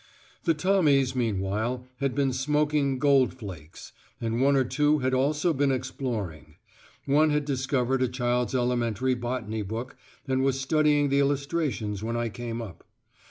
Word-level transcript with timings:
The 0.45 0.55
Tommies 0.55 1.15
meanwhile 1.15 1.87
had 1.99 2.15
been 2.15 2.33
smoking 2.33 2.97
Gold 2.97 3.35
Flakes, 3.35 3.91
and 4.19 4.41
one 4.41 4.55
or 4.55 4.63
two 4.63 4.97
had 4.97 5.13
also 5.13 5.53
been 5.53 5.71
exploring; 5.71 6.55
one 7.05 7.29
had 7.29 7.45
discovered 7.45 8.01
a 8.01 8.07
child's 8.07 8.55
elementary 8.55 9.13
botany 9.13 9.61
book, 9.61 9.95
and 10.27 10.41
was 10.43 10.59
studying 10.59 11.09
the 11.09 11.19
illustrations 11.19 12.01
when 12.03 12.17
I 12.17 12.29
came 12.29 12.63
up. 12.63 12.83